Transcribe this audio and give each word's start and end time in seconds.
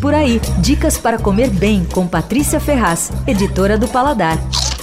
Por 0.00 0.14
aí, 0.14 0.40
dicas 0.58 0.96
para 0.96 1.18
comer 1.18 1.50
bem 1.50 1.84
com 1.84 2.06
Patrícia 2.06 2.60
Ferraz, 2.60 3.10
editora 3.26 3.76
do 3.76 3.88
Paladar. 3.88 4.38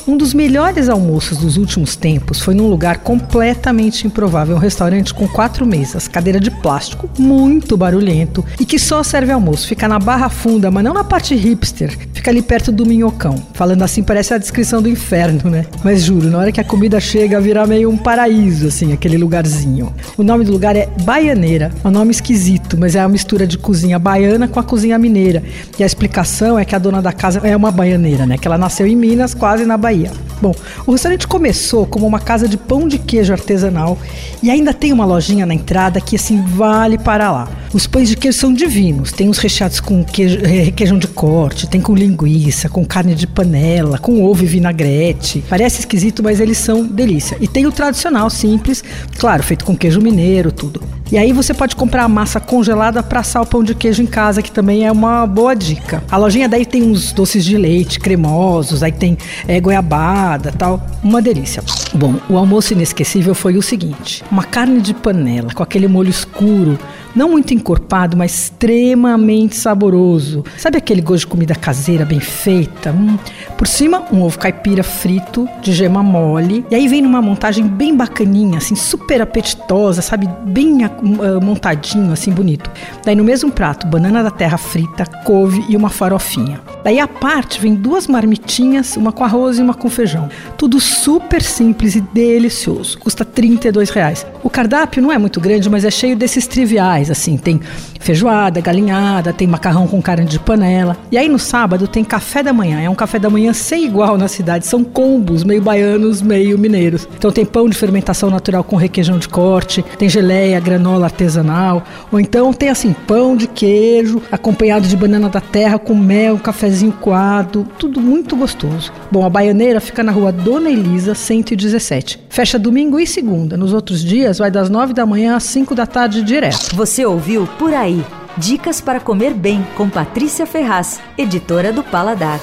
Um 0.08 0.16
dos 0.16 0.36
melhores 0.36 0.88
almoços 0.88 1.40
dos 1.40 1.58
últimos 1.58 1.96
tempos 1.96 2.40
foi 2.40 2.54
num 2.54 2.68
lugar 2.68 3.00
completamente 3.00 4.06
improvável, 4.06 4.56
um 4.56 4.60
restaurante 4.60 5.12
com 5.12 5.28
quatro 5.28 5.66
mesas, 5.66 6.08
cadeira 6.08 6.40
de 6.40 6.52
plástico, 6.52 7.10
muito 7.18 7.76
barulhento 7.76 8.46
e 8.60 8.66
que 8.66 8.78
só 8.78 9.02
serve 9.02 9.32
almoço. 9.32 9.68
Fica 9.68 9.88
na 9.88 9.98
Barra 9.98 10.30
Funda, 10.30 10.70
mas 10.70 10.84
não 10.84 10.94
na 10.94 11.04
parte 11.04 11.34
hipster. 11.34 11.98
Fica 12.14 12.30
ali 12.30 12.44
perto 12.44 12.72
do 12.72 12.86
Minhocão. 12.86 13.42
Falando 13.56 13.82
assim 13.82 14.04
parece 14.04 14.32
a 14.32 14.38
descrição 14.38 14.80
do 14.80 14.88
inferno, 14.88 15.50
né? 15.50 15.66
Mas 15.84 16.04
juro, 16.04 16.30
na 16.30 16.38
hora 16.38 16.52
que 16.52 16.62
a 16.62 16.64
comida 16.64 17.00
chega, 17.00 17.42
vira 17.42 17.66
meio 17.66 17.90
um 17.90 17.98
paraíso, 17.98 18.68
assim, 18.68 18.94
aquele 18.94 19.18
lugarzinho. 19.18 19.92
O 20.16 20.22
nome 20.22 20.46
do 20.46 20.52
lugar 20.52 20.76
é 20.76 20.88
Baianeira. 21.02 21.72
É 21.84 21.88
um 21.88 21.92
nome 21.92 22.12
esquisito, 22.12 22.78
mas 22.80 22.96
é 22.96 23.00
a 23.00 23.10
mistura 23.10 23.48
de 23.48 23.58
cozinha 23.58 23.98
baiana 23.98 24.48
com 24.48 24.60
a 24.60 24.64
cozinha 24.64 25.00
mineira. 25.00 25.42
E 25.80 25.82
a 25.82 25.86
explicação 25.86 26.60
é 26.60 26.64
que 26.64 26.76
a 26.76 26.80
dona 26.80 27.02
da 27.02 27.12
casa 27.12 27.42
é 27.44 27.58
uma 27.58 27.72
baianeira, 27.72 28.28
né? 28.28 28.38
Que 28.38 28.48
ela 28.48 28.58
nasceu 28.58 28.86
em 28.86 28.96
Minas, 28.96 29.34
quase 29.34 29.66
na 29.66 29.76
Bahia. 29.76 29.95
Bahia. 29.96 30.12
Bom, 30.42 30.54
o 30.86 30.92
restaurante 30.92 31.26
começou 31.26 31.86
como 31.86 32.06
uma 32.06 32.20
casa 32.20 32.48
de 32.48 32.58
pão 32.58 32.88
de 32.88 33.00
queijo 33.00 33.32
artesanal 33.32 33.98
e 34.44 34.52
ainda 34.52 34.74
tem 34.74 34.92
uma 34.92 35.06
lojinha 35.06 35.46
na 35.46 35.54
entrada 35.54 36.02
que 36.02 36.18
assim 36.18 36.42
vale 36.42 36.98
para 36.98 37.32
lá. 37.32 37.48
Os 37.76 37.86
pães 37.86 38.08
de 38.08 38.16
queijo 38.16 38.38
são 38.38 38.54
divinos, 38.54 39.12
tem 39.12 39.28
os 39.28 39.38
recheados 39.38 39.82
com 39.82 40.02
queijo, 40.02 40.40
requeijão 40.40 40.98
de 40.98 41.10
corte, 41.10 41.68
tem 41.68 41.82
com 41.82 41.94
linguiça, 41.94 42.70
com 42.70 42.86
carne 42.86 43.14
de 43.14 43.28
panela, 43.28 43.98
com 43.98 44.24
ovo 44.24 44.46
e 44.46 44.48
vinagrete. 44.48 45.44
Parece 45.50 45.82
esquisito, 45.82 46.24
mas 46.24 46.40
eles 46.40 46.58
são 46.58 46.86
delícia. 46.86 47.36
E 47.42 47.50
tem 47.50 47.68
o 47.68 47.74
tradicional 47.74 48.30
simples, 48.30 48.82
claro, 49.20 49.44
feito 49.44 49.66
com 49.66 49.76
queijo 49.76 50.00
mineiro, 50.00 50.54
tudo. 50.54 50.82
E 51.12 51.18
aí 51.18 51.34
você 51.34 51.54
pode 51.54 51.76
comprar 51.76 52.06
a 52.06 52.08
massa 52.08 52.40
congelada 52.40 53.04
para 53.04 53.20
assar 53.20 53.42
o 53.42 53.46
pão 53.46 53.62
de 53.62 53.76
queijo 53.76 54.02
em 54.02 54.06
casa, 54.06 54.42
que 54.42 54.52
também 54.54 54.88
é 54.88 54.92
uma 54.92 55.28
boa 55.28 55.54
dica. 55.54 56.02
A 56.10 56.16
lojinha 56.16 56.48
daí 56.48 56.66
tem 56.66 56.82
uns 56.82 57.12
doces 57.12 57.44
de 57.44 57.58
leite 57.58 58.00
cremosos, 58.00 58.84
aí 58.84 58.94
tem 58.94 59.18
é, 59.50 59.60
goiabada 59.60 60.54
tal. 60.58 60.82
Uma 61.04 61.22
delícia. 61.22 61.62
Bom, 61.94 62.16
o 62.30 62.38
almoço 62.38 62.72
inesquecível 62.72 63.36
foi 63.36 63.58
o 63.58 63.62
seguinte: 63.62 64.24
uma 64.32 64.46
carne 64.46 64.80
de 64.80 64.94
panela 64.94 65.54
com 65.54 65.62
aquele 65.62 65.90
molho 65.90 66.10
escuro 66.10 66.80
não 67.16 67.30
muito 67.30 67.54
encorpado, 67.54 68.18
mas 68.18 68.34
extremamente 68.34 69.56
saboroso. 69.56 70.44
Sabe 70.58 70.78
aquele 70.78 71.02
gosto 71.02 71.22
de 71.22 71.28
comida 71.28 71.56
caseira 71.56 72.04
bem 72.04 72.20
feita? 72.20 72.92
Hum. 72.92 73.18
Por 73.58 73.68
cima, 73.68 74.04
um 74.12 74.22
ovo 74.22 74.38
caipira 74.38 74.84
frito 74.84 75.48
de 75.62 75.72
gema 75.72 76.04
mole. 76.04 76.66
E 76.70 76.76
aí 76.76 76.88
vem 76.88 77.02
numa 77.02 77.22
montagem 77.22 77.66
bem 77.66 77.96
bacaninha, 77.96 78.58
assim, 78.58 78.76
super 78.76 79.22
apetitosa, 79.22 80.02
sabe? 80.02 80.28
Bem 80.46 80.86
uh, 80.86 81.44
montadinho, 81.44 82.12
assim, 82.12 82.32
bonito. 82.32 82.70
Daí 83.06 83.16
no 83.16 83.24
mesmo 83.24 83.52
prato, 83.52 83.88
banana 83.88 84.22
da 84.22 84.32
terra 84.32 84.58
frita, 84.58 85.06
couve 85.24 85.64
e 85.70 85.78
uma 85.78 85.90
farofinha. 85.90 86.60
Daí 86.84 87.00
à 87.00 87.08
parte 87.08 87.60
vem 87.60 87.74
duas 87.74 88.08
marmitinhas, 88.08 88.98
uma 88.98 89.12
com 89.12 89.24
arroz 89.24 89.58
e 89.58 89.62
uma 89.62 89.74
com 89.74 89.90
feijão. 89.90 90.30
Tudo 90.58 90.80
super 90.80 91.42
simples 91.42 91.96
e 91.96 92.02
delicioso. 92.02 93.00
Custa 93.00 93.24
32 93.24 93.90
reais. 93.90 94.26
O 94.44 94.50
cardápio 94.50 95.02
não 95.02 95.12
é 95.12 95.18
muito 95.18 95.40
grande, 95.40 95.70
mas 95.70 95.86
é 95.86 95.92
cheio 95.92 96.16
desses 96.16 96.46
triviais 96.46 97.05
assim, 97.10 97.38
tem 97.38 97.60
feijoada, 98.00 98.62
galinhada, 98.62 99.34
tem 99.34 99.48
macarrão 99.48 99.88
com 99.88 100.02
carne 100.02 100.26
de 100.26 100.40
panela. 100.40 100.98
E 101.12 101.18
aí 101.18 101.28
no 101.28 101.40
sábado 101.40 101.88
tem 101.88 102.04
café 102.04 102.44
da 102.44 102.54
manhã, 102.54 102.82
é 102.82 102.90
um 102.90 102.96
café 102.96 103.18
da 103.18 103.30
manhã 103.30 103.54
sem 103.54 103.86
igual 103.86 104.18
na 104.18 104.28
cidade, 104.28 104.66
são 104.66 104.84
combos, 104.84 105.44
meio 105.44 105.62
baianos, 105.62 106.22
meio 106.22 106.58
mineiros. 106.58 107.08
Então 107.18 107.32
tem 107.32 107.46
pão 107.46 107.68
de 107.68 107.76
fermentação 107.76 108.30
natural 108.30 108.64
com 108.64 108.76
requeijão 108.76 109.18
de 109.18 109.28
corte, 109.28 109.84
tem 109.98 110.08
geleia, 110.08 110.60
granola 110.60 111.06
artesanal, 111.06 111.84
ou 112.12 112.20
então 112.20 112.54
tem 112.54 112.70
assim, 112.70 112.94
pão 113.08 113.36
de 113.36 113.48
queijo, 113.48 114.22
acompanhado 114.32 114.88
de 114.88 114.96
banana 114.96 115.30
da 115.30 115.42
terra 115.42 115.80
com 115.80 115.96
mel, 115.96 116.36
um 116.36 116.40
cafezinho 116.40 116.92
coado, 116.94 117.66
tudo 117.78 118.00
muito 118.00 118.36
gostoso. 118.36 118.92
Bom, 119.12 119.26
a 119.26 119.30
baianeira 119.30 119.80
fica 119.80 120.04
na 120.04 120.12
rua 120.12 120.32
Dona 120.32 120.70
Elisa, 120.70 121.16
117. 121.16 122.20
Fecha 122.30 122.60
domingo 122.60 123.00
e 123.00 123.08
segunda. 123.08 123.56
Nos 123.56 123.74
outros 123.74 124.04
dias 124.04 124.38
vai 124.38 124.52
das 124.52 124.70
9 124.70 124.94
da 124.94 125.06
manhã 125.06 125.36
às 125.36 125.44
5 125.44 125.74
da 125.74 125.86
tarde 125.86 126.22
direto. 126.22 126.76
Você 126.96 127.06
ouviu 127.06 127.46
Por 127.60 127.74
Aí. 127.74 128.06
Dicas 128.38 128.80
para 128.80 129.02
comer 129.02 129.34
bem 129.34 129.62
com 129.76 129.90
Patrícia 129.90 130.46
Ferraz, 130.46 131.02
editora 131.18 131.74
do 131.74 131.84
Paladar. 131.84 132.40